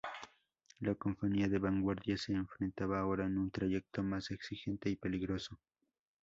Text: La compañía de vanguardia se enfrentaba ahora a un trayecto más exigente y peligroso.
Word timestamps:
La 0.79 0.95
compañía 0.95 1.47
de 1.47 1.59
vanguardia 1.59 2.17
se 2.17 2.33
enfrentaba 2.33 2.97
ahora 2.99 3.25
a 3.25 3.27
un 3.27 3.51
trayecto 3.51 4.01
más 4.01 4.31
exigente 4.31 4.89
y 4.89 4.95
peligroso. 4.95 5.59